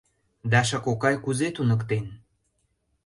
—Даша 0.51 0.79
кокай 0.85 1.15
кузе 1.23 1.47
туныктен? 1.55 2.05